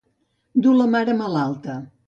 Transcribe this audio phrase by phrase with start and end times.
[0.63, 1.81] Dur la mare malalta.